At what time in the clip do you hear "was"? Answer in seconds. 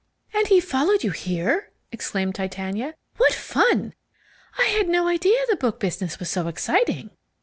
6.17-6.27